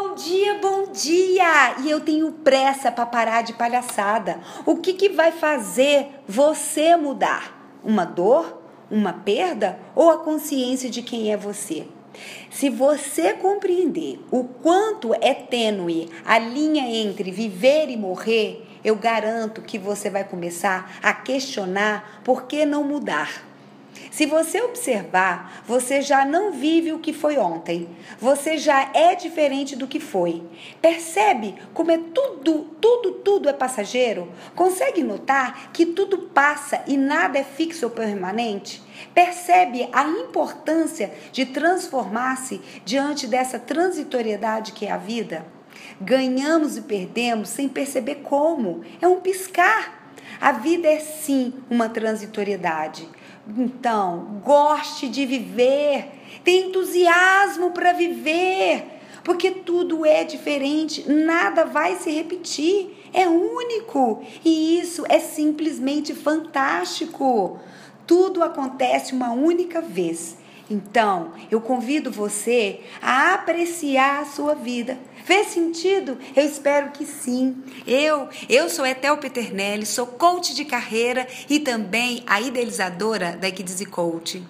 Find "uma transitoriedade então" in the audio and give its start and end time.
51.68-54.40